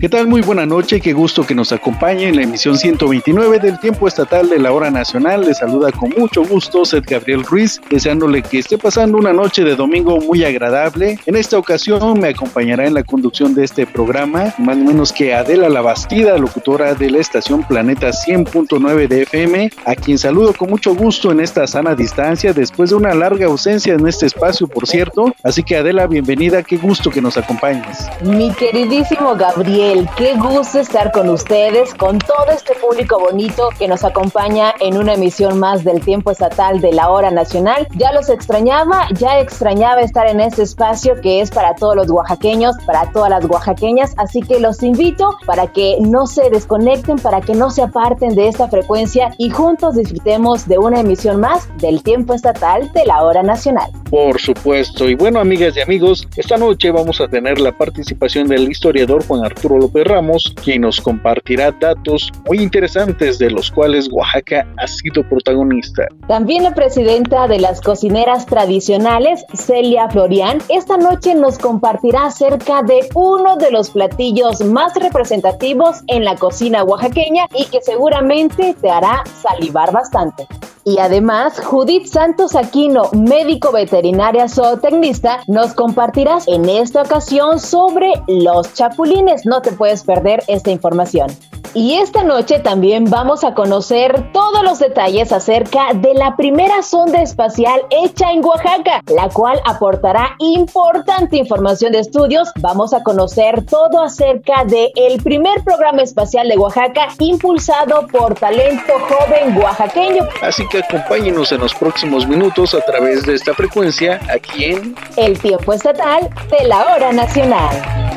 [0.00, 0.28] ¿Qué tal?
[0.28, 4.48] Muy buena noche, qué gusto que nos acompañe en la emisión 129 del tiempo estatal
[4.48, 5.40] de la hora nacional.
[5.40, 9.74] Le saluda con mucho gusto Seth Gabriel Ruiz, deseándole que esté pasando una noche de
[9.74, 11.18] domingo muy agradable.
[11.26, 15.34] En esta ocasión me acompañará en la conducción de este programa, más o menos que
[15.34, 20.94] Adela Labastida, locutora de la estación Planeta 100.9 de FM, a quien saludo con mucho
[20.94, 25.34] gusto en esta sana distancia después de una larga ausencia en este espacio, por cierto.
[25.42, 28.06] Así que Adela, bienvenida, qué gusto que nos acompañes.
[28.22, 34.04] Mi queridísimo Gabriel qué gusto estar con ustedes, con todo este público bonito que nos
[34.04, 37.88] acompaña en una emisión más del tiempo estatal de la hora nacional.
[37.96, 42.76] Ya los extrañaba, ya extrañaba estar en este espacio que es para todos los oaxaqueños,
[42.84, 47.54] para todas las oaxaqueñas, así que los invito para que no se desconecten, para que
[47.54, 52.34] no se aparten de esta frecuencia y juntos disfrutemos de una emisión más del tiempo
[52.34, 53.90] estatal de la hora nacional.
[54.10, 58.70] Por supuesto, y bueno amigas y amigos, esta noche vamos a tener la participación del
[58.70, 64.66] historiador Juan Arturo López Ramos, quien nos compartirá datos muy interesantes de los cuales Oaxaca
[64.76, 66.06] ha sido protagonista.
[66.26, 73.08] También la presidenta de las cocineras tradicionales, Celia Florian, esta noche nos compartirá acerca de
[73.14, 79.22] uno de los platillos más representativos en la cocina oaxaqueña y que seguramente te hará
[79.42, 80.46] salivar bastante.
[80.88, 88.72] Y además, Judith Santos Aquino, médico veterinaria zootecnista, nos compartirás en esta ocasión sobre los
[88.72, 89.44] chapulines.
[89.44, 91.28] No te puedes perder esta información.
[91.74, 97.22] Y esta noche también vamos a conocer todos los detalles acerca de la primera sonda
[97.22, 102.48] espacial hecha en Oaxaca, la cual aportará importante información de estudios.
[102.60, 108.92] Vamos a conocer todo acerca del el primer programa espacial de Oaxaca impulsado por talento
[109.08, 110.28] joven oaxaqueño.
[110.42, 115.38] Así que acompáñenos en los próximos minutos a través de esta frecuencia aquí en El
[115.38, 118.08] tiempo estatal de la hora nacional.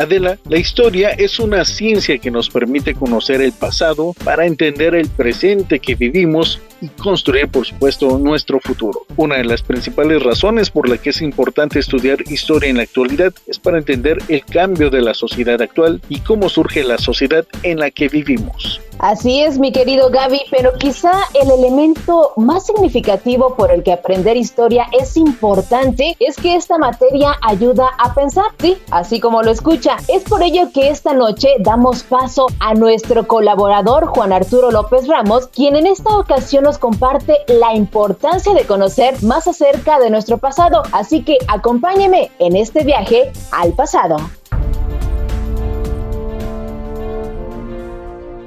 [0.01, 5.09] Adela, la historia es una ciencia que nos permite conocer el pasado para entender el
[5.09, 9.03] presente que vivimos y construir, por supuesto, nuestro futuro.
[9.17, 13.35] Una de las principales razones por la que es importante estudiar historia en la actualidad
[13.47, 17.79] es para entender el cambio de la sociedad actual y cómo surge la sociedad en
[17.79, 18.81] la que vivimos.
[19.01, 24.37] Así es, mi querido Gaby, pero quizá el elemento más significativo por el que aprender
[24.37, 29.97] historia es importante es que esta materia ayuda a pensar, sí, así como lo escucha.
[30.07, 35.47] Es por ello que esta noche damos paso a nuestro colaborador Juan Arturo López Ramos,
[35.47, 40.83] quien en esta ocasión nos comparte la importancia de conocer más acerca de nuestro pasado.
[40.93, 44.19] Así que acompáñeme en este viaje al pasado.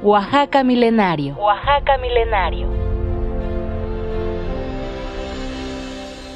[0.03, 1.33] Oaxaca Milenario.
[1.35, 2.67] Oaxaca Milenario.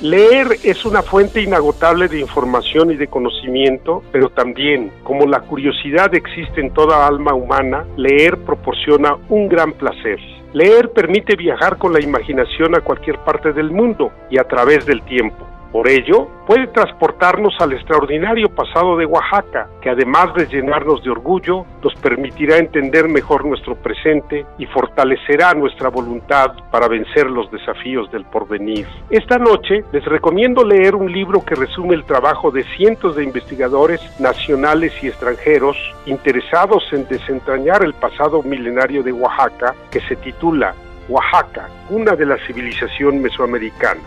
[0.02, 6.16] Leer es una fuente inagotable de información y de conocimiento, pero también, como la curiosidad
[6.16, 10.18] existe en toda alma humana, leer proporciona un gran placer.
[10.54, 15.02] Leer permite viajar con la imaginación a cualquier parte del mundo y a través del
[15.02, 15.46] tiempo.
[15.72, 21.66] Por ello, puede transportarnos al extraordinario pasado de Oaxaca, que además de llenarnos de orgullo,
[21.84, 28.24] nos permitirá entender mejor nuestro presente y fortalecerá nuestra voluntad para vencer los desafíos del
[28.26, 28.88] porvenir.
[29.10, 34.02] Esta noche les recomiendo leer un libro que resume el trabajo de cientos de investigadores
[34.20, 40.74] nacionales y extranjeros interesados en desentrañar el pasado milenario de Oaxaca, que se titula
[41.10, 44.02] Oaxaca, una de la civilización mesoamericana.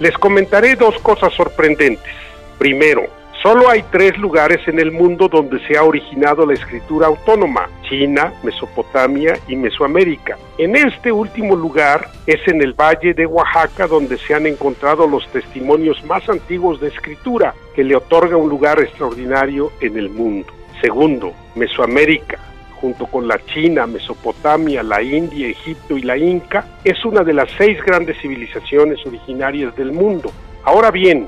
[0.00, 2.12] Les comentaré dos cosas sorprendentes.
[2.58, 3.04] Primero,
[3.42, 8.32] solo hay tres lugares en el mundo donde se ha originado la escritura autónoma, China,
[8.42, 10.36] Mesopotamia y Mesoamérica.
[10.58, 15.28] En este último lugar es en el Valle de Oaxaca donde se han encontrado los
[15.28, 20.48] testimonios más antiguos de escritura, que le otorga un lugar extraordinario en el mundo.
[20.80, 22.40] Segundo, Mesoamérica,
[22.84, 27.50] junto con la China, Mesopotamia, la India, Egipto y la Inca, es una de las
[27.56, 30.30] seis grandes civilizaciones originarias del mundo.
[30.64, 31.26] Ahora bien,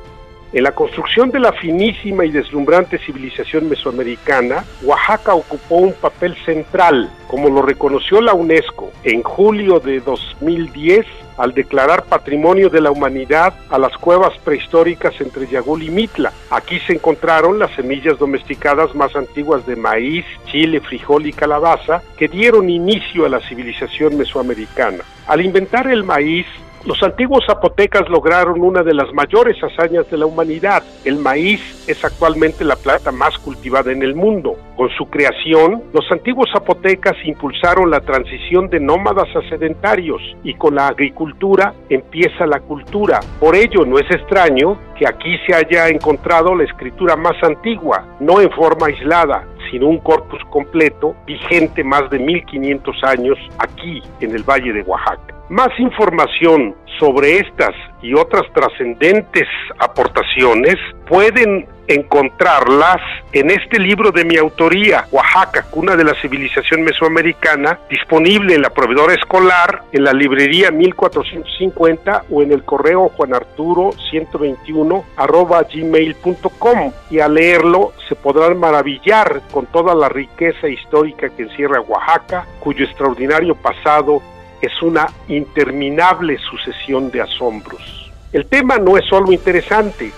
[0.52, 7.10] en la construcción de la finísima y deslumbrante civilización mesoamericana, Oaxaca ocupó un papel central,
[7.26, 13.54] como lo reconoció la UNESCO en julio de 2010 al declarar Patrimonio de la Humanidad
[13.70, 16.32] a las cuevas prehistóricas entre Yagul y Mitla.
[16.50, 22.28] Aquí se encontraron las semillas domesticadas más antiguas de maíz, chile, frijol y calabaza que
[22.28, 25.04] dieron inicio a la civilización mesoamericana.
[25.26, 26.46] Al inventar el maíz,
[26.86, 30.84] los antiguos zapotecas lograron una de las mayores hazañas de la humanidad.
[31.04, 34.56] El maíz es actualmente la planta más cultivada en el mundo.
[34.76, 40.76] Con su creación, los antiguos zapotecas impulsaron la transición de nómadas a sedentarios y con
[40.76, 43.18] la agricultura empieza la cultura.
[43.40, 48.40] Por ello, no es extraño que aquí se haya encontrado la escritura más antigua, no
[48.40, 49.44] en forma aislada,
[49.76, 55.34] sino un corpus completo vigente más de 1500 años aquí en el Valle de Oaxaca.
[55.50, 59.46] Más información sobre estas y otras trascendentes
[59.78, 60.76] aportaciones
[61.06, 62.98] pueden encontrarlas
[63.32, 68.70] en este libro de mi autoría, Oaxaca, cuna de la civilización mesoamericana, disponible en la
[68.70, 77.20] proveedora escolar, en la librería 1450 o en el correo juanarturo 121 arroba gmail.com y
[77.20, 83.54] al leerlo se podrán maravillar con toda la riqueza histórica que encierra Oaxaca, cuyo extraordinario
[83.54, 84.22] pasado
[84.60, 88.10] es una interminable sucesión de asombros.
[88.32, 90.12] El tema no es solo interesante,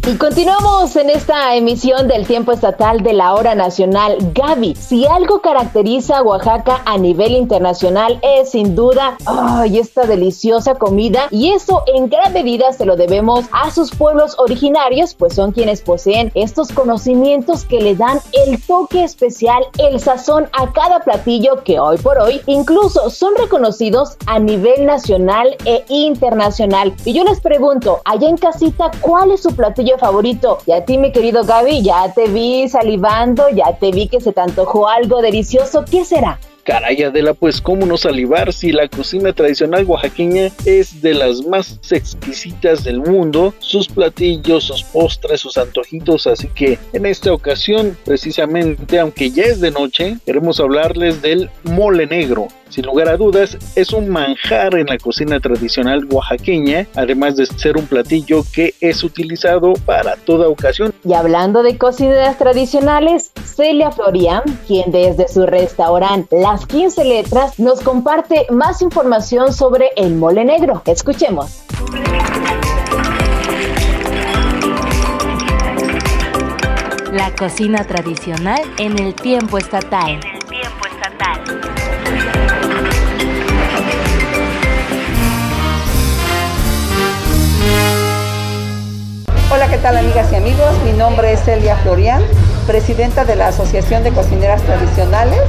[0.09, 4.17] Y continuamos en esta emisión del tiempo estatal de la hora nacional.
[4.35, 10.77] Gaby, si algo caracteriza a Oaxaca a nivel internacional es sin duda ay, esta deliciosa
[10.77, 15.51] comida y eso en gran medida se lo debemos a sus pueblos originarios, pues son
[15.51, 21.65] quienes poseen estos conocimientos que le dan el toque especial, el sazón a cada platillo
[21.65, 26.95] que hoy por hoy incluso son reconocidos a nivel nacional e internacional.
[27.05, 30.59] Y yo les pregunto, allá en casita, ¿cuál es su platillo favorito.
[30.67, 34.33] Y a ti, mi querido Gaby, ya te vi salivando, ya te vi que se
[34.33, 35.85] te antojó algo delicioso.
[35.91, 36.39] ¿Qué será?
[36.67, 41.79] Caray, Adela, pues cómo no salivar si la cocina tradicional oaxaqueña es de las más
[41.93, 48.99] exquisitas del mundo, sus platillos, sus postres, sus antojitos, así que en esta ocasión, precisamente,
[48.99, 52.49] aunque ya es de noche, queremos hablarles del mole negro.
[52.69, 57.77] Sin lugar a dudas, es un manjar en la cocina tradicional oaxaqueña, además de ser
[57.77, 60.93] un platillo que es utilizado para toda ocasión.
[61.05, 67.83] Y hablando de cocinas tradicionales, Celia Florian, quien desde su restaurante Las 15 Letras nos
[67.83, 70.81] comparte más información sobre el mole negro.
[70.87, 71.65] Escuchemos.
[77.13, 80.09] La cocina tradicional en el tiempo estatal.
[80.09, 81.61] En el tiempo estatal.
[89.53, 90.73] Hola, ¿qué tal amigas y amigos?
[90.87, 92.23] Mi nombre es Celia Florian,
[92.67, 95.43] presidenta de la Asociación de Cocineras Tradicionales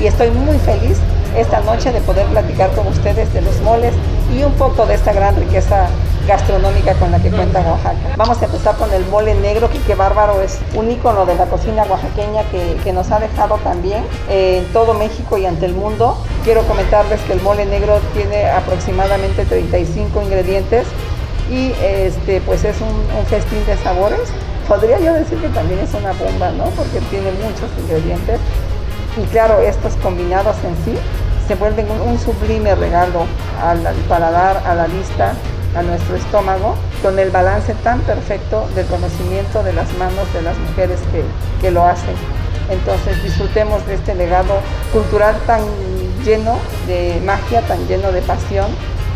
[0.00, 0.98] y estoy muy feliz
[1.36, 3.94] esta noche de poder platicar con ustedes de los moles
[4.32, 5.88] y un poco de esta gran riqueza
[6.26, 8.14] gastronómica con la que cuenta Oaxaca.
[8.16, 11.46] Vamos a empezar con el mole negro, que qué bárbaro, es un ícono de la
[11.46, 16.16] cocina oaxaqueña que, nos ha dejado también en todo México y ante el mundo.
[16.44, 20.86] Quiero comentarles que el mole negro tiene aproximadamente 35 ingredientes
[21.50, 24.32] y este, pues es un festín de sabores.
[24.68, 26.64] Podría yo decir que también es una bomba, ¿no?
[26.70, 28.40] Porque tiene muchos ingredientes.
[29.16, 30.98] Y claro, estos combinados en sí
[31.46, 33.26] se vuelven un, un sublime regalo
[33.62, 35.34] al, al paladar, a la vista
[35.76, 40.56] a nuestro estómago con el balance tan perfecto del conocimiento de las manos de las
[40.58, 41.22] mujeres que,
[41.60, 42.14] que lo hacen.
[42.70, 44.54] Entonces disfrutemos de este legado
[44.92, 45.60] cultural tan
[46.24, 46.56] lleno
[46.86, 48.66] de magia, tan lleno de pasión,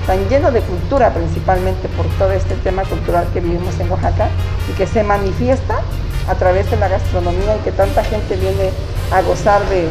[0.06, 4.28] tan lleno de cultura principalmente por todo este tema cultural que vivimos en Oaxaca
[4.70, 5.80] y que se manifiesta
[6.28, 8.70] a través de la gastronomía y que tanta gente viene
[9.10, 9.88] a gozar de,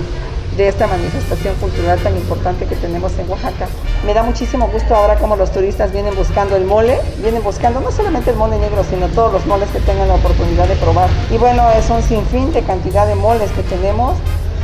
[0.58, 3.68] de esta manifestación cultural tan importante que tenemos en Oaxaca.
[4.06, 7.92] Me da muchísimo gusto ahora como los turistas vienen buscando el mole, vienen buscando no
[7.92, 11.10] solamente el mole negro, sino todos los moles que tengan la oportunidad de probar.
[11.32, 14.18] Y bueno, es un sinfín de cantidad de moles que tenemos.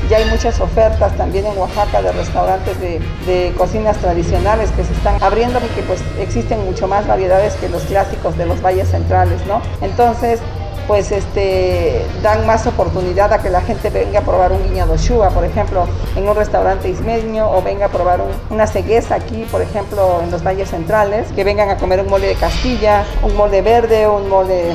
[0.10, 4.92] Ya hay muchas ofertas también en Oaxaca de restaurantes de, de, cocinas tradicionales que se
[4.92, 8.90] están abriendo y que pues existen mucho más variedades que los clásicos de los valles
[8.90, 9.62] centrales, ¿no?
[9.82, 10.42] Entonces,
[10.88, 15.30] pues este, dan más oportunidad a que la gente venga a probar un guiñado shua,
[15.30, 19.62] por ejemplo, en un restaurante ismeño, o venga a probar un, una cegueza aquí, por
[19.62, 23.62] ejemplo, en los valles centrales, que vengan a comer un mole de Castilla, un mole
[23.62, 24.74] verde, un mole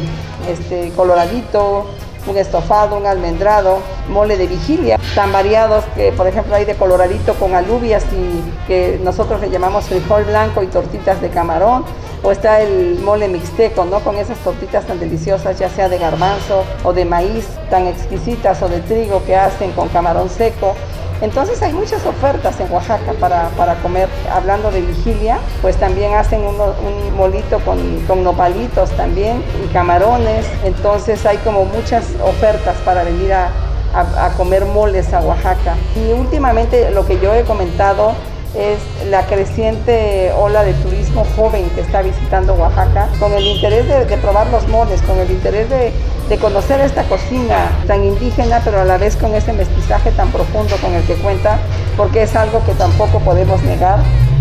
[0.48, 1.86] este, coloradito,
[2.28, 7.34] un estofado, un almendrado, mole de vigilia, tan variados que por ejemplo hay de coloradito
[7.34, 11.84] con alubias y que nosotros le llamamos frijol blanco y tortitas de camarón,
[12.22, 14.00] o está el mole mixteco, ¿no?
[14.00, 18.68] Con esas tortitas tan deliciosas, ya sea de garbanzo o de maíz, tan exquisitas, o
[18.68, 20.74] de trigo que hacen con camarón seco.
[21.20, 24.08] Entonces hay muchas ofertas en Oaxaca para, para comer.
[24.32, 30.46] Hablando de vigilia, pues también hacen un molito con, con, nopalitos también y camarones.
[30.64, 33.50] Entonces hay como muchas ofertas para venir a,
[33.94, 35.76] a comer moles a Oaxaca.
[35.96, 38.14] Y últimamente lo que yo he comentado
[38.58, 44.16] es la creciente ola de turismo joven que está visitando Oaxaca, con el interés de,
[44.18, 45.92] probar los moles, con el interés de,
[46.28, 50.76] de, conocer esta cocina tan indígena, pero a la vez con ese mestizaje tan profundo
[50.80, 51.58] con el que cuenta,
[51.96, 54.00] porque es algo que tampoco podemos negar,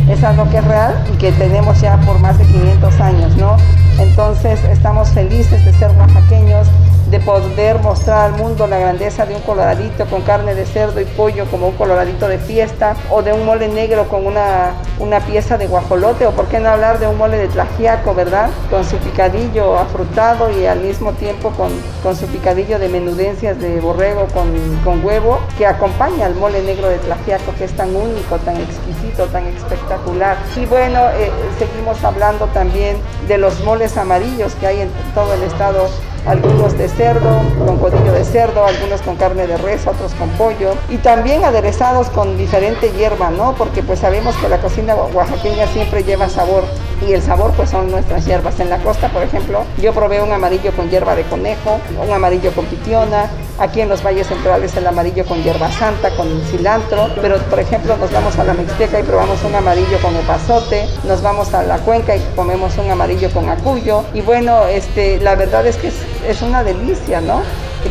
[0.09, 3.57] es algo que es real y que tenemos ya por más de 500 años, ¿no?
[3.99, 6.67] Entonces estamos felices de ser oaxaqueños,
[7.09, 11.05] de poder mostrar al mundo la grandeza de un coloradito con carne de cerdo y
[11.05, 15.57] pollo como un coloradito de fiesta o de un mole negro con una, una pieza
[15.57, 18.49] de guajolote o por qué no hablar de un mole de tlajiaco, ¿verdad?
[18.69, 21.71] Con su picadillo afrutado y al mismo tiempo con,
[22.03, 24.51] con su picadillo de menudencias de borrego con,
[24.83, 29.27] con huevo que acompaña al mole negro de tlajiaco que es tan único, tan exquisito,
[29.27, 30.37] tan espectacular.
[30.57, 32.97] Y bueno, eh, seguimos hablando también
[33.27, 35.87] de los moles amarillos que hay en todo el estado
[36.25, 40.73] algunos de cerdo, con codillo de cerdo, algunos con carne de res, otros con pollo
[40.89, 43.55] y también aderezados con diferente hierba, ¿no?
[43.55, 46.63] Porque pues sabemos que la cocina oaxaqueña siempre lleva sabor
[47.05, 48.59] y el sabor pues son nuestras hierbas.
[48.59, 52.51] En la costa, por ejemplo, yo probé un amarillo con hierba de conejo, un amarillo
[52.53, 57.37] con pitiona, aquí en los valles centrales el amarillo con hierba santa, con cilantro, pero
[57.49, 61.53] por ejemplo nos vamos a la Mixteca y probamos un amarillo con epazote, nos vamos
[61.53, 64.03] a la Cuenca y comemos un amarillo con acuyo.
[64.13, 67.41] Y bueno, este, la verdad es que es, una delicia, ¿no?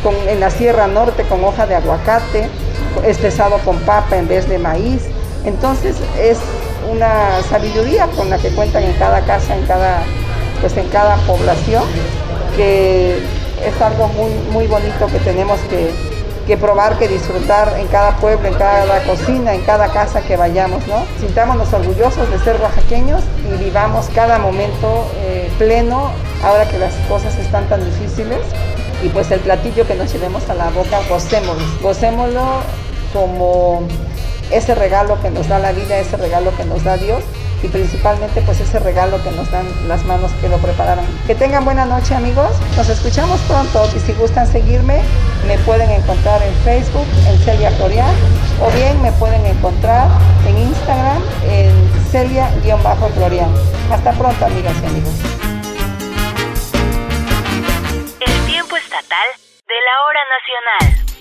[0.02, 2.48] Con, en la Sierra Norte con hoja de aguacate,
[3.04, 5.02] espesado con papa en vez de maíz,
[5.44, 6.38] entonces es
[6.90, 10.02] una sabiduría con la que cuentan en cada casa, en cada,
[10.60, 11.84] pues en cada población,
[12.56, 13.18] que
[13.64, 15.90] es algo muy, muy bonito que tenemos que,
[16.46, 20.86] que, probar, que disfrutar en cada pueblo, en cada cocina, en cada casa que vayamos,
[20.86, 21.04] ¿no?
[21.20, 26.10] Sintámonos orgullosos de ser oaxaqueños y vivamos cada momento eh, pleno,
[26.44, 28.38] ahora que las cosas están tan difíciles.
[29.02, 32.44] Y pues el platillo que nos llevemos a la boca, gocémoslo, gocémoslo
[33.12, 33.82] como
[34.50, 37.22] ese regalo que nos da la vida, ese regalo que nos da Dios
[37.62, 41.04] y principalmente pues ese regalo que nos dan las manos que lo prepararon.
[41.26, 45.02] Que tengan buena noche amigos, nos escuchamos pronto y si gustan seguirme
[45.46, 48.14] me pueden encontrar en Facebook en Celia Florian
[48.60, 50.08] o bien me pueden encontrar
[50.46, 51.72] en Instagram en
[52.10, 53.52] Celia-Florian.
[53.90, 55.14] Hasta pronto amigas y amigos.
[58.20, 59.28] El tiempo estatal
[59.68, 61.15] de la hora nacional.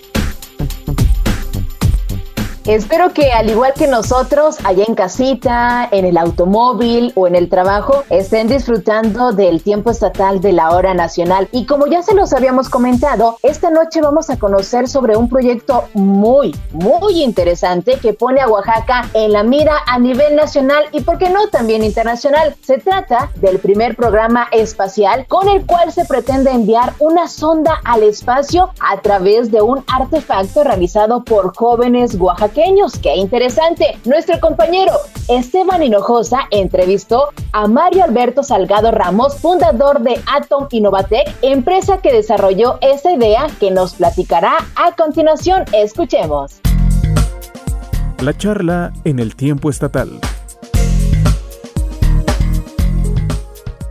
[2.66, 7.48] Espero que al igual que nosotros, allá en casita, en el automóvil o en el
[7.48, 11.48] trabajo, estén disfrutando del tiempo estatal de la hora nacional.
[11.52, 15.84] Y como ya se los habíamos comentado, esta noche vamos a conocer sobre un proyecto
[15.94, 21.20] muy, muy interesante que pone a Oaxaca en la mira a nivel nacional y, por
[21.20, 22.56] qué no, también internacional.
[22.66, 28.02] Se trata del primer programa espacial con el cual se pretende enviar una sonda al
[28.02, 32.55] espacio a través de un artefacto realizado por jóvenes oaxaqueños.
[32.56, 33.98] ¡Qué interesante!
[34.06, 34.94] Nuestro compañero
[35.28, 42.78] Esteban Hinojosa entrevistó a Mario Alberto Salgado Ramos, fundador de Atom Innovatec, empresa que desarrolló
[42.80, 45.66] esta idea que nos platicará a continuación.
[45.74, 46.62] Escuchemos.
[48.22, 50.22] La charla en el tiempo estatal.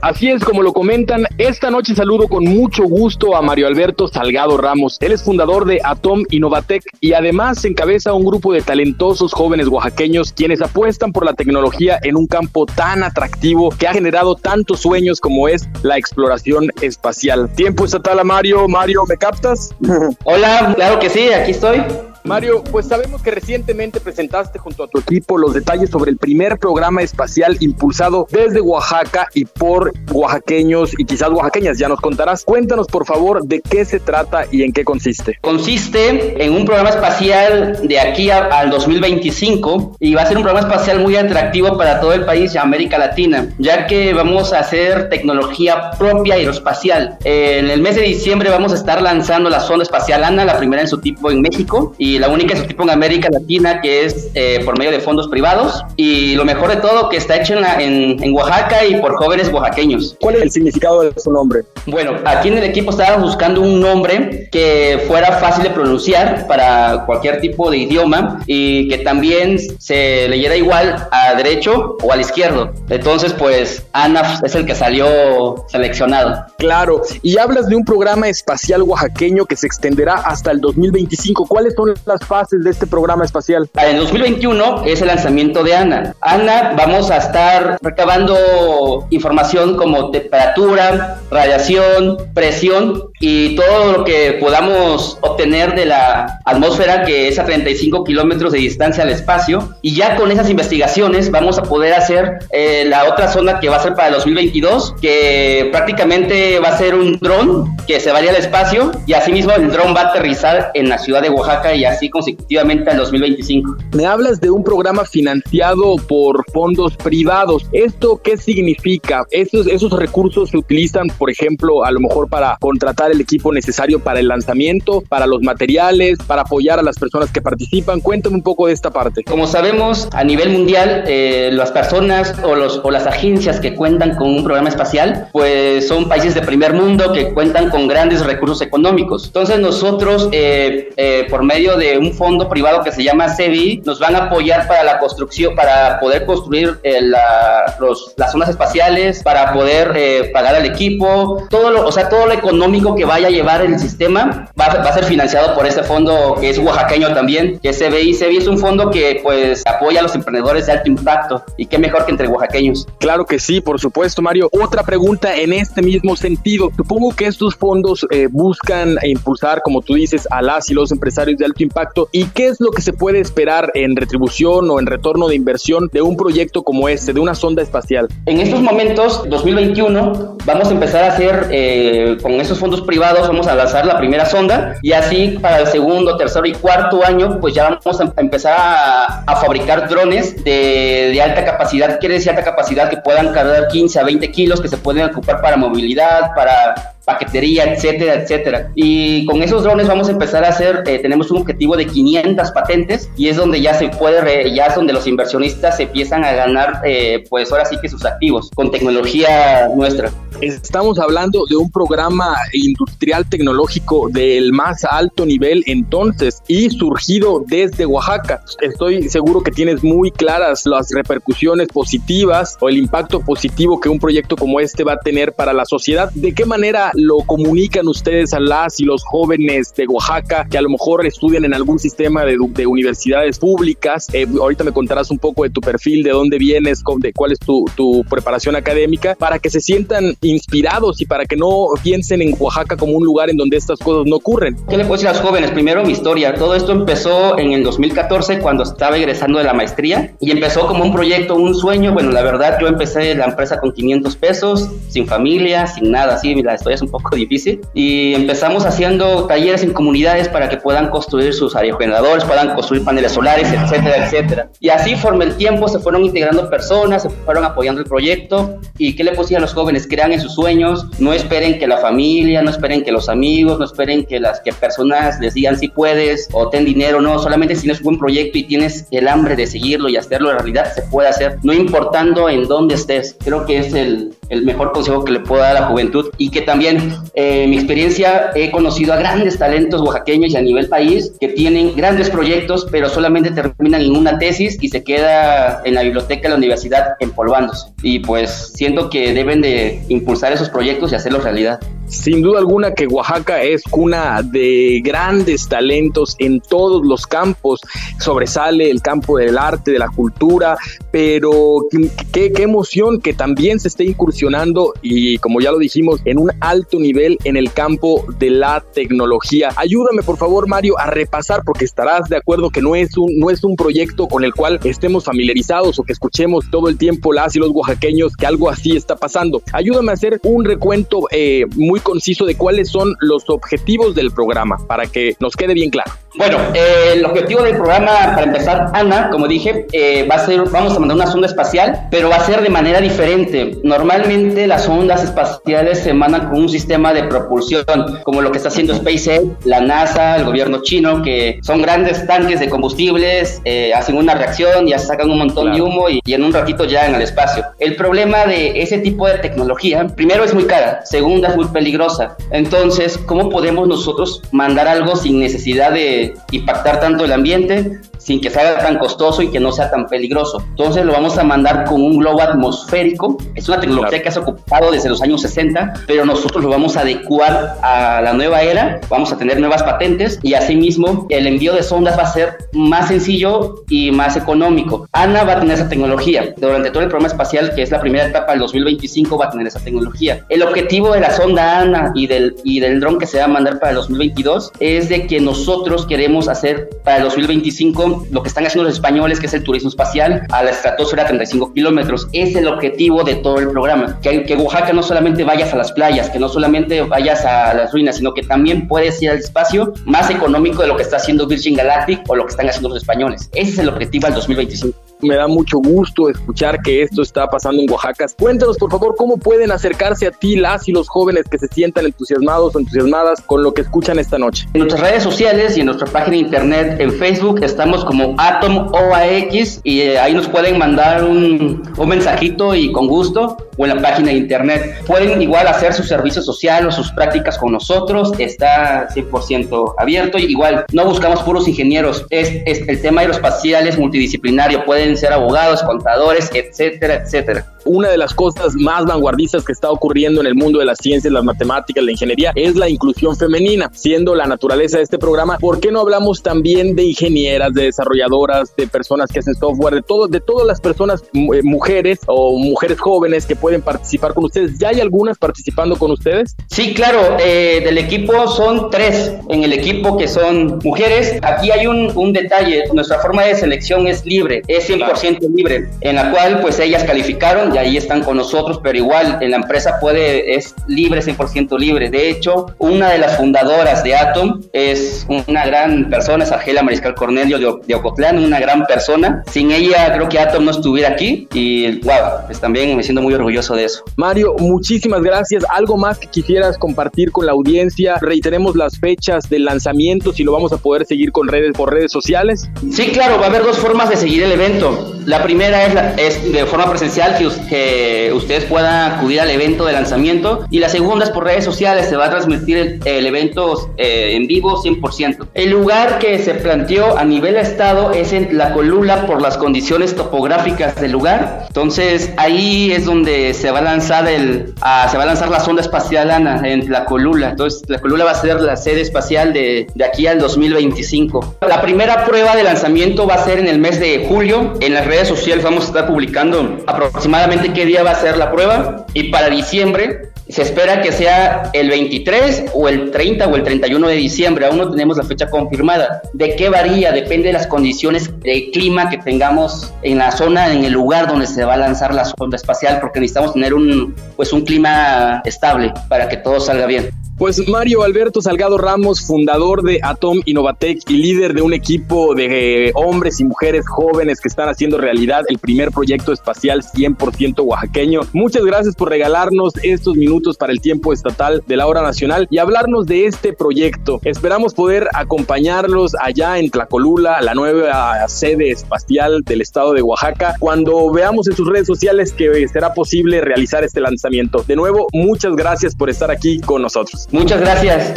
[0.04, 4.58] Así es como lo comentan, esta noche saludo con mucho gusto a Mario Alberto Salgado
[4.58, 4.98] Ramos.
[5.00, 10.34] Él es fundador de Atom Innovatec y además encabeza un grupo de talentosos jóvenes oaxaqueños
[10.34, 15.22] quienes apuestan por la tecnología en un campo tan atractivo que ha generado tantos sueños
[15.22, 17.48] como es la exploración espacial.
[17.54, 18.68] Tiempo estatal a Mario.
[18.68, 19.74] Mario, ¿me captas?
[20.24, 21.82] Hola, claro que sí, aquí estoy.
[22.26, 26.58] Mario, pues sabemos que recientemente presentaste junto a tu equipo los detalles sobre el primer
[26.58, 32.42] programa espacial impulsado desde Oaxaca y por oaxaqueños y quizás oaxaqueñas, ya nos contarás.
[32.44, 35.36] Cuéntanos por favor de qué se trata y en qué consiste.
[35.42, 40.66] Consiste en un programa espacial de aquí al 2025 y va a ser un programa
[40.66, 45.10] espacial muy atractivo para todo el país y América Latina, ya que vamos a hacer
[45.10, 47.18] tecnología propia aeroespacial.
[47.22, 50.80] En el mes de diciembre vamos a estar lanzando la sonda espacial ANA, la primera
[50.80, 54.04] en su tipo en México, y la única de su tipo en América Latina que
[54.04, 57.54] es eh, por medio de fondos privados y lo mejor de todo que está hecho
[57.54, 60.16] en, en, Oaxaca y por jóvenes oaxaqueños.
[60.20, 61.62] ¿Cuál es el significado de su nombre?
[61.86, 67.04] Bueno, aquí en el equipo estábamos buscando un nombre que fuera fácil de pronunciar para
[67.06, 72.72] cualquier tipo de idioma y que también se leyera igual a derecho o al izquierdo.
[72.88, 76.44] Entonces, pues ANAF es el que salió seleccionado.
[76.58, 81.46] Claro, y hablas de un programa espacial oaxaqueño que se extenderá hasta el 2025.
[81.46, 83.68] ¿Cuáles son las fases de este programa espacial?
[83.74, 86.14] En 2021 es el lanzamiento de ANA.
[86.20, 95.18] ANA vamos a estar recabando información como temperatura, radiación, presión y todo lo que podamos
[95.20, 100.16] obtener de la atmósfera que es a 35 kilómetros de distancia al espacio y ya
[100.16, 103.94] con esas investigaciones vamos a poder hacer eh, la otra zona que va a ser
[103.94, 108.30] para el 2022 que prácticamente va a ser un dron que se va a ir
[108.30, 111.84] al espacio y asimismo el dron va a aterrizar en la ciudad de Oaxaca y
[111.94, 113.76] así consecutivamente al 2025.
[113.94, 117.66] Me hablas de un programa financiado por fondos privados.
[117.72, 119.24] ¿Esto qué significa?
[119.30, 124.00] ¿Esos, esos recursos se utilizan, por ejemplo, a lo mejor para contratar el equipo necesario
[124.00, 128.00] para el lanzamiento, para los materiales, para apoyar a las personas que participan?
[128.00, 129.22] Cuéntame un poco de esta parte.
[129.24, 134.16] Como sabemos, a nivel mundial, eh, las personas o, los, o las agencias que cuentan
[134.16, 138.60] con un programa espacial, pues son países de primer mundo que cuentan con grandes recursos
[138.62, 139.26] económicos.
[139.26, 143.98] Entonces nosotros, eh, eh, por medio de un fondo privado que se llama CEBI, nos
[143.98, 149.22] van a apoyar para la construcción, para poder construir eh, la, los, las zonas espaciales,
[149.22, 153.28] para poder eh, pagar al equipo, todo lo, o sea, todo lo económico que vaya
[153.28, 157.12] a llevar el sistema va, va, a ser financiado por este fondo que es oaxaqueño
[157.14, 158.14] también, que es CBI.
[158.14, 161.78] CBI es un fondo que pues apoya a los emprendedores de alto impacto y qué
[161.78, 162.86] mejor que entre oaxaqueños.
[162.98, 164.48] Claro que sí, por supuesto, Mario.
[164.52, 166.70] Otra pregunta en este mismo sentido.
[166.76, 171.38] Supongo que estos fondos eh, buscan impulsar, como tú dices, a las y los empresarios
[171.38, 171.73] de alto impacto
[172.12, 175.88] y qué es lo que se puede esperar en retribución o en retorno de inversión
[175.92, 178.08] de un proyecto como este, de una sonda espacial.
[178.26, 183.46] En estos momentos, 2021, vamos a empezar a hacer eh, con esos fondos privados, vamos
[183.46, 187.54] a lanzar la primera sonda y así para el segundo, tercero y cuarto año, pues
[187.54, 192.88] ya vamos a empezar a, fabricar drones de, de, alta capacidad, quiere decir alta capacidad
[192.88, 197.72] que puedan cargar 15 a 20 kilos, que se pueden ocupar para movilidad, para paquetería,
[197.72, 198.70] etcétera, etcétera.
[198.74, 202.50] Y con esos drones vamos a empezar a hacer, eh, tenemos un objetivo de 500
[202.52, 206.32] patentes y es donde ya se puede, re, ya es donde los inversionistas empiezan a
[206.32, 210.10] ganar, eh, pues ahora sí que sus activos, con tecnología nuestra.
[210.40, 217.86] Estamos hablando de un programa industrial tecnológico del más alto nivel entonces y surgido desde
[217.86, 218.42] Oaxaca.
[218.60, 223.98] Estoy seguro que tienes muy claras las repercusiones positivas o el impacto positivo que un
[223.98, 226.10] proyecto como este va a tener para la sociedad.
[226.14, 230.62] ¿De qué manera lo comunican ustedes a las y los jóvenes de Oaxaca que a
[230.62, 234.08] lo mejor estudian en algún sistema de, de universidades públicas?
[234.12, 237.38] Eh, ahorita me contarás un poco de tu perfil, de dónde vienes, de cuál es
[237.38, 242.34] tu, tu preparación académica, para que se sientan inspirados y para que no piensen en
[242.38, 244.56] Oaxaca como un lugar en donde estas cosas no ocurren.
[244.68, 245.50] ¿Qué le puedo decir a los jóvenes?
[245.50, 246.34] Primero mi historia.
[246.34, 250.84] Todo esto empezó en el 2014 cuando estaba egresando de la maestría y empezó como
[250.84, 251.92] un proyecto, un sueño.
[251.92, 256.34] Bueno, la verdad yo empecé la empresa con 500 pesos, sin familia, sin nada, así
[256.42, 257.60] la historia es un poco difícil.
[257.74, 263.12] Y empezamos haciendo talleres en comunidades para que puedan construir sus aerogeneradores, puedan construir paneles
[263.12, 264.50] solares, etcétera, etcétera.
[264.60, 268.58] Y así, forma el tiempo, se fueron integrando personas, se fueron apoyando el proyecto.
[268.78, 269.86] ¿Y qué le decir a los jóvenes?
[269.88, 273.64] Crean en sus sueños, no esperen que la familia, no esperen que los amigos, no
[273.64, 277.62] esperen que las que personas les digan si puedes o ten dinero, no, solamente si
[277.62, 280.82] tienes un buen proyecto y tienes el hambre de seguirlo y hacerlo en realidad, se
[280.82, 283.16] puede hacer, no importando en dónde estés.
[283.24, 286.30] Creo que es el, el mejor consejo que le puedo dar a la juventud y
[286.30, 286.73] que también
[287.14, 291.74] eh, mi experiencia he conocido a grandes talentos oaxaqueños y a nivel país que tienen
[291.76, 296.28] grandes proyectos, pero solamente terminan en una tesis y se queda en la biblioteca de
[296.30, 297.68] la universidad empolvándose.
[297.82, 301.60] Y pues siento que deben de impulsar esos proyectos y hacerlos realidad.
[301.94, 307.60] Sin duda alguna que Oaxaca es cuna de grandes talentos en todos los campos.
[307.98, 310.56] Sobresale el campo del arte, de la cultura,
[310.90, 311.66] pero
[312.12, 316.78] qué, emoción que también se esté incursionando y como ya lo dijimos, en un alto
[316.78, 319.50] nivel en el campo de la tecnología.
[319.56, 323.30] Ayúdame por favor Mario a repasar porque estarás de acuerdo que no es un, no
[323.30, 327.34] es un proyecto con el cual estemos familiarizados o que escuchemos todo el tiempo las
[327.36, 329.42] y los oaxaqueños que algo así está pasando.
[329.52, 334.56] Ayúdame a hacer un recuento eh, muy conciso de cuáles son los objetivos del programa
[334.66, 335.92] para que nos quede bien claro.
[336.16, 340.44] Bueno, eh, el objetivo del programa, para empezar, Ana, como dije, eh, va a ser,
[340.48, 343.58] vamos a mandar una sonda espacial, pero va a ser de manera diferente.
[343.64, 347.64] Normalmente las ondas espaciales se mandan con un sistema de propulsión,
[348.04, 352.38] como lo que está haciendo SpaceX, la NASA, el gobierno chino, que son grandes tanques
[352.38, 356.22] de combustibles, eh, hacen una reacción, ya sacan un montón de humo y, y en
[356.22, 357.44] un ratito ya en el espacio.
[357.58, 362.16] El problema de ese tipo de tecnología, primero es muy cara, segunda es muy peligrosa.
[362.30, 368.30] Entonces, ¿cómo podemos nosotros mandar algo sin necesidad de impactar tanto el ambiente sin que
[368.30, 370.42] sea tan costoso y que no sea tan peligroso.
[370.50, 373.16] Entonces lo vamos a mandar con un globo atmosférico.
[373.34, 376.80] Es una tecnología que has ocupado desde los años 60, pero nosotros lo vamos a
[376.80, 378.80] adecuar a la nueva era.
[378.88, 382.88] Vamos a tener nuevas patentes y asimismo el envío de sondas va a ser más
[382.88, 384.86] sencillo y más económico.
[384.92, 386.34] ANA va a tener esa tecnología.
[386.36, 389.46] Durante todo el programa espacial, que es la primera etapa del 2025, va a tener
[389.46, 390.24] esa tecnología.
[390.28, 393.28] El objetivo de la sonda ANA y del, y del dron que se va a
[393.28, 398.28] mandar para el 2022 es de que nosotros queremos hacer para el 2025 lo que
[398.28, 402.08] están haciendo los españoles, que es el turismo espacial, a la estratosfera 35 kilómetros.
[402.12, 403.98] Es el objetivo de todo el programa.
[404.00, 407.72] Que, que Oaxaca no solamente vayas a las playas, que no solamente vayas a las
[407.72, 411.26] ruinas, sino que también puedes ir al espacio más económico de lo que está haciendo
[411.26, 413.28] Virgin Galactic o lo que están haciendo los españoles.
[413.32, 417.62] Ese es el objetivo al 2025 me da mucho gusto escuchar que esto está pasando
[417.62, 418.06] en Oaxaca.
[418.18, 421.86] Cuéntanos, por favor, cómo pueden acercarse a ti las y los jóvenes que se sientan
[421.86, 424.46] entusiasmados o entusiasmadas con lo que escuchan esta noche.
[424.54, 428.72] En nuestras redes sociales y en nuestra página de internet en Facebook estamos como Atom
[428.72, 433.76] OAX y eh, ahí nos pueden mandar un, un mensajito y con gusto o en
[433.76, 434.82] la página de internet.
[434.86, 440.18] Pueden igual hacer su servicio social o sus prácticas con nosotros, está 100% abierto.
[440.18, 446.30] Igual, no buscamos puros ingenieros, es, el tema aeroespacial es multidisciplinario, pueden ser abogados, contadores,
[446.32, 447.46] etcétera, etcétera.
[447.66, 451.10] Una de las cosas más vanguardistas que está ocurriendo en el mundo de las ciencias,
[451.10, 453.70] las matemáticas, la ingeniería, es la inclusión femenina.
[453.72, 458.54] Siendo la naturaleza de este programa, ¿por qué no hablamos también de ingenieras, de desarrolladoras,
[458.54, 462.78] de personas que hacen software, de todo, de todas las personas, eh, mujeres o mujeres
[462.78, 464.58] jóvenes que pueden participar con ustedes?
[464.58, 466.34] ¿Ya hay algunas participando con ustedes?
[466.46, 471.18] Sí, claro, eh, del equipo son tres en el equipo que son mujeres.
[471.20, 475.96] Aquí hay un, un detalle, nuestra forma de selección es libre, es 100% libre, en
[475.96, 479.78] la cual pues ellas calificaron y ahí están con nosotros, pero igual en la empresa
[479.78, 481.90] puede, es libre, 100% libre.
[481.90, 486.94] De hecho, una de las fundadoras de Atom es una gran persona, es Argela Mariscal
[486.94, 489.22] Cornelio de, de Ocotlán, una gran persona.
[489.30, 493.12] Sin ella creo que Atom no estuviera aquí y wow, pues también me siento muy
[493.12, 493.82] orgulloso de eso.
[493.96, 495.44] Mario, muchísimas gracias.
[495.50, 497.96] ¿Algo más que quisieras compartir con la audiencia?
[498.00, 501.90] Reiteremos las fechas del lanzamiento, si lo vamos a poder seguir con redes por redes
[501.90, 502.48] sociales.
[502.70, 504.94] Sí, claro, va a haber dos formas de seguir el evento.
[505.04, 509.66] La primera es, la, es de forma presencial, que, que, ustedes puedan acudir al evento
[509.66, 510.46] de lanzamiento.
[510.50, 514.12] Y la segunda es por redes sociales, se va a transmitir el, el evento eh,
[514.14, 515.28] en vivo 100%.
[515.34, 519.96] El lugar que se planteó a nivel estado es en la colula por las condiciones
[519.96, 521.46] topográficas del lugar.
[521.48, 524.54] Entonces ahí es donde se va a lanzar el,
[524.90, 527.30] se va a lanzar la sonda espacial Ana en la Colula.
[527.30, 531.36] Entonces, la Colula va a ser la sede espacial de, de aquí al 2025.
[531.48, 534.54] La primera prueba de lanzamiento va a ser en el mes de julio.
[534.60, 538.30] En las redes sociales vamos a estar publicando aproximadamente qué día va a ser la
[538.30, 538.84] prueba.
[538.92, 543.88] Y para diciembre se espera que sea el 23 o el 30 o el 31
[543.88, 546.02] de diciembre, aún no tenemos la fecha confirmada.
[546.12, 546.92] ¿De qué varía?
[546.92, 551.26] Depende de las condiciones de clima que tengamos en la zona, en el lugar donde
[551.26, 555.72] se va a lanzar la sonda espacial, porque necesitamos tener un, pues un clima estable
[555.88, 556.90] para que todo salga bien.
[557.16, 562.66] Pues Mario Alberto Salgado Ramos, fundador de Atom Innovatec y líder de un equipo de
[562.68, 568.00] eh, hombres y mujeres jóvenes que están haciendo realidad el primer proyecto espacial 100% oaxaqueño.
[568.12, 572.38] Muchas gracias por regalarnos estos minutos para el tiempo estatal de la hora nacional y
[572.38, 574.00] hablarnos de este proyecto.
[574.02, 580.90] Esperamos poder acompañarlos allá en Tlacolula, la nueva sede espacial del estado de Oaxaca, cuando
[580.90, 584.44] veamos en sus redes sociales que será posible realizar este lanzamiento.
[584.48, 587.04] De nuevo, muchas gracias por estar aquí con nosotros.
[587.14, 587.94] Muchas gracias.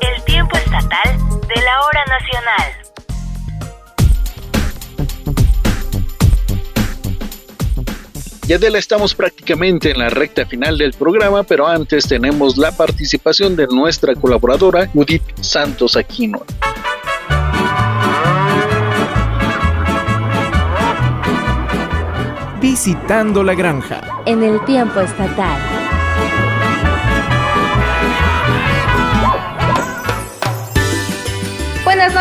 [0.00, 2.72] El tiempo estatal de la hora nacional.
[8.46, 12.70] Ya de la estamos prácticamente en la recta final del programa, pero antes tenemos la
[12.70, 16.44] participación de nuestra colaboradora Judith Santos Aquino.
[22.60, 24.00] Visitando la granja.
[24.26, 25.83] En el tiempo estatal.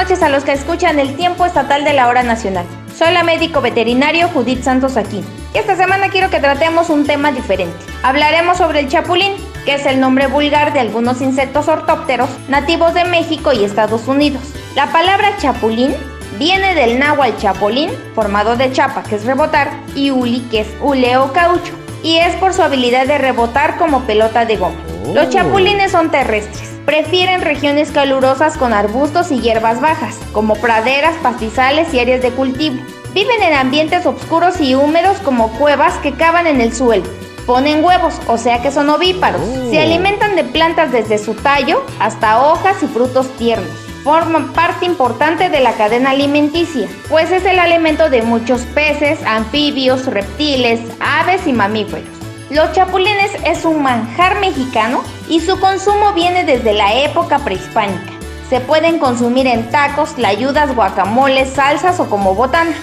[0.04, 2.66] Noches a los que escuchan el tiempo estatal de la hora nacional.
[2.94, 5.24] Soy la médico veterinario Judith Santos aquí.
[5.54, 7.78] Y esta semana quiero que tratemos un tema diferente.
[8.04, 9.32] Hablaremos sobre el chapulín,
[9.64, 14.42] que es el nombre vulgar de algunos insectos ortópteros nativos de México y Estados Unidos.
[14.76, 15.96] La palabra chapulín
[16.38, 21.16] viene del náhuatl chapulín, formado de chapa, que es rebotar, y uli, que es hule
[21.16, 21.72] o caucho,
[22.04, 24.76] y es por su habilidad de rebotar como pelota de goma.
[25.14, 26.73] Los chapulines son terrestres.
[26.86, 32.76] Prefieren regiones calurosas con arbustos y hierbas bajas, como praderas, pastizales y áreas de cultivo.
[33.14, 37.06] Viven en ambientes oscuros y húmedos como cuevas que cavan en el suelo.
[37.46, 39.42] Ponen huevos, o sea que son ovíparos.
[39.70, 43.72] Se alimentan de plantas desde su tallo hasta hojas y frutos tiernos.
[44.04, 50.06] Forman parte importante de la cadena alimenticia, pues es el alimento de muchos peces, anfibios,
[50.08, 52.23] reptiles, aves y mamíferos.
[52.50, 58.12] Los chapulines es un manjar mexicano y su consumo viene desde la época prehispánica.
[58.50, 62.74] Se pueden consumir en tacos, layudas, guacamoles, salsas o como botana.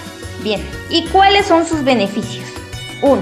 [0.43, 2.45] Bien, ¿y cuáles son sus beneficios?
[3.01, 3.21] 1.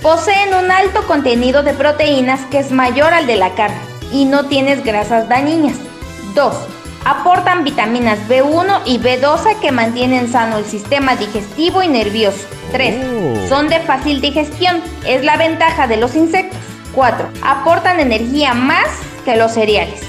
[0.00, 3.80] Poseen un alto contenido de proteínas que es mayor al de la carne
[4.12, 5.76] y no tienes grasas dañinas.
[6.34, 6.79] 2.
[7.04, 12.46] Aportan vitaminas B1 y B12 que mantienen sano el sistema digestivo y nervioso.
[12.72, 13.48] 3.
[13.48, 16.58] Son de fácil digestión, es la ventaja de los insectos.
[16.94, 17.28] 4.
[17.42, 18.86] Aportan energía más
[19.24, 20.00] que los cereales.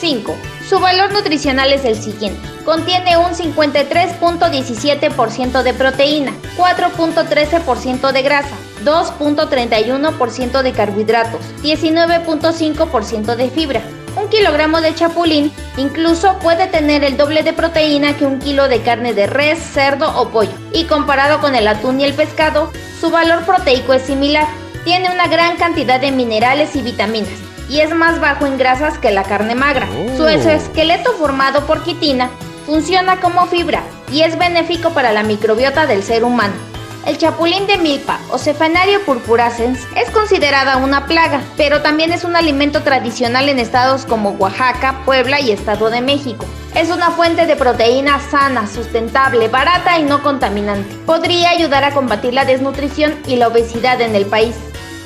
[0.00, 0.34] 5.
[0.68, 2.40] Su valor nutricional es el siguiente.
[2.64, 13.82] Contiene un 53.17% de proteína, 4.13% de grasa, 2.31% de carbohidratos, 19.5% de fibra.
[14.16, 18.82] Un kilogramo de chapulín incluso puede tener el doble de proteína que un kilo de
[18.82, 20.52] carne de res, cerdo o pollo.
[20.72, 22.70] Y comparado con el atún y el pescado,
[23.00, 24.46] su valor proteico es similar.
[24.84, 27.30] Tiene una gran cantidad de minerales y vitaminas
[27.68, 29.88] y es más bajo en grasas que la carne magra.
[30.16, 32.28] Su exoesqueleto formado por quitina
[32.66, 36.71] funciona como fibra y es benéfico para la microbiota del ser humano.
[37.04, 42.36] El chapulín de milpa o Cephanario purpurascens es considerada una plaga, pero también es un
[42.36, 46.46] alimento tradicional en estados como Oaxaca, Puebla y Estado de México.
[46.76, 50.94] Es una fuente de proteína sana, sustentable, barata y no contaminante.
[51.04, 54.54] Podría ayudar a combatir la desnutrición y la obesidad en el país.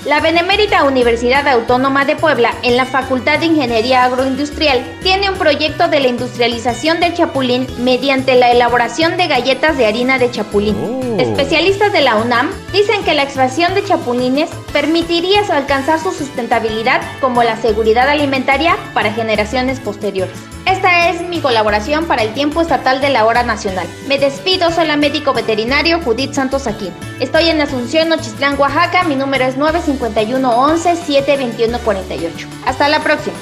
[0.06, 5.88] La Benemérita Universidad Autónoma de Puebla, en la Facultad de Ingeniería Agroindustrial, tiene un proyecto
[5.88, 10.76] de la industrialización del chapulín mediante la elaboración de galletas de harina de chapulín.
[11.18, 17.42] Especialistas de la UNAM dicen que la extracción de chapulines permitiría alcanzar su sustentabilidad como
[17.42, 20.55] la seguridad alimentaria para generaciones posteriores.
[20.66, 23.86] Esta es mi colaboración para el tiempo estatal de la hora nacional.
[24.08, 26.90] Me despido, soy la médico veterinario Judith Santos aquí.
[27.20, 29.04] Estoy en Asunción, Nochistlán, Oaxaca.
[29.04, 32.48] Mi número es 951 11 721 48.
[32.66, 33.36] Hasta la próxima.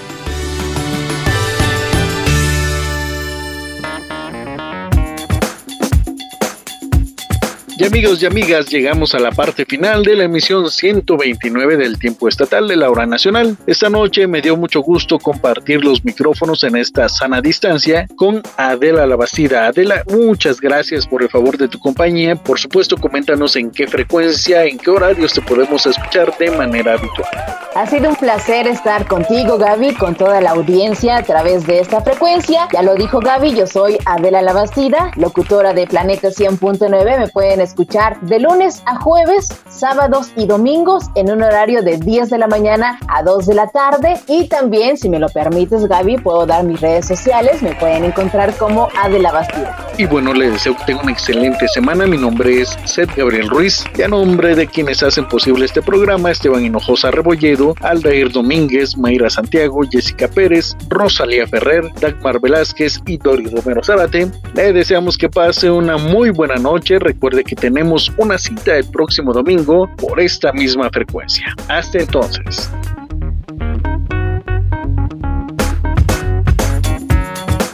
[7.77, 12.29] Y amigos y amigas, llegamos a la parte final de la emisión 129 del tiempo
[12.29, 13.57] estatal de la hora nacional.
[13.67, 19.07] Esta noche me dio mucho gusto compartir los micrófonos en esta sana distancia con Adela
[19.07, 19.67] Labastida.
[19.67, 22.37] Adela, muchas gracias por el favor de tu compañía.
[22.37, 27.29] Por supuesto, coméntanos en qué frecuencia, en qué horarios te podemos escuchar de manera habitual.
[27.75, 32.03] Ha sido un placer estar contigo, Gaby, con toda la audiencia a través de esta
[32.03, 32.69] frecuencia.
[32.73, 37.19] Ya lo dijo Gaby, yo soy Adela Labastida, locutora de Planeta 100.9.
[37.19, 42.31] Me pueden escuchar de lunes a jueves, sábados y domingos en un horario de 10
[42.31, 44.21] de la mañana a 2 de la tarde.
[44.29, 47.63] Y también, si me lo permites, Gaby, puedo dar mis redes sociales.
[47.63, 49.77] Me pueden encontrar como Adela Bastida.
[49.99, 52.07] Y bueno, les deseo que tengan una excelente semana.
[52.07, 53.85] Mi nombre es Seth Gabriel Ruiz.
[53.97, 59.31] Y a nombre de quienes hacen posible este programa, Esteban Hinojosa Rebolledo, Aldair Domínguez, Mayra
[59.31, 65.71] Santiago, Jessica Pérez, Rosalía Ferrer, Dagmar Velázquez y Dori Romero Zárate, le deseamos que pase
[65.71, 66.99] una muy buena noche.
[66.99, 71.55] Recuerde tenemos una cita el próximo domingo por esta misma frecuencia.
[71.69, 72.71] Hasta entonces.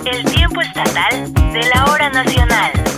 [0.05, 2.90] El tiempo estatal de la hora nacional.